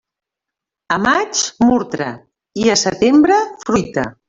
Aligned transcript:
A 0.95 0.97
maig 1.03 1.43
murta, 1.67 2.09
i 2.65 2.73
a 2.77 2.81
setembre 2.87 3.41
fruita. 3.69 4.11